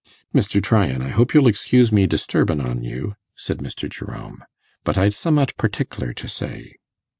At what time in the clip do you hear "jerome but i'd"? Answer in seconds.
3.87-5.13